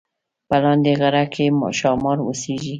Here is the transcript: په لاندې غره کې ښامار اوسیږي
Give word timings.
په 0.47 0.55
لاندې 0.63 0.91
غره 1.01 1.23
کې 1.33 1.45
ښامار 1.79 2.17
اوسیږي 2.23 2.69